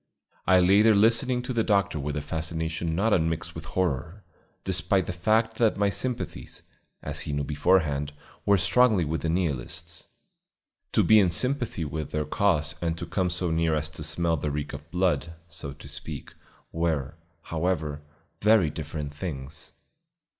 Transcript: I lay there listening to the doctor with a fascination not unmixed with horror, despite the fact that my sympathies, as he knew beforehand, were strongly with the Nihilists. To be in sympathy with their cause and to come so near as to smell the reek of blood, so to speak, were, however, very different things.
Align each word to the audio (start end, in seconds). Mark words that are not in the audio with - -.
I 0.47 0.59
lay 0.59 0.81
there 0.81 0.95
listening 0.95 1.43
to 1.43 1.53
the 1.53 1.63
doctor 1.63 1.99
with 1.99 2.17
a 2.17 2.23
fascination 2.23 2.95
not 2.95 3.13
unmixed 3.13 3.53
with 3.53 3.65
horror, 3.65 4.23
despite 4.63 5.05
the 5.05 5.13
fact 5.13 5.57
that 5.57 5.77
my 5.77 5.91
sympathies, 5.91 6.63
as 7.03 7.19
he 7.21 7.31
knew 7.33 7.43
beforehand, 7.43 8.11
were 8.43 8.57
strongly 8.57 9.05
with 9.05 9.21
the 9.21 9.29
Nihilists. 9.29 10.07
To 10.93 11.03
be 11.03 11.19
in 11.19 11.29
sympathy 11.29 11.85
with 11.85 12.09
their 12.09 12.25
cause 12.25 12.73
and 12.81 12.97
to 12.97 13.05
come 13.05 13.29
so 13.29 13.51
near 13.51 13.75
as 13.75 13.89
to 13.89 14.01
smell 14.03 14.37
the 14.37 14.49
reek 14.49 14.73
of 14.73 14.89
blood, 14.89 15.33
so 15.49 15.71
to 15.73 15.87
speak, 15.87 16.33
were, 16.71 17.13
however, 17.43 18.01
very 18.41 18.71
different 18.71 19.13
things. 19.13 19.71